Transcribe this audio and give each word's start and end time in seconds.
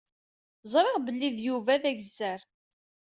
Ẓriɣ 0.71 0.97
belli 1.05 1.29
d 1.35 1.37
Yuba 1.47 1.81
d 1.81 1.83
agezzar. 1.89 2.39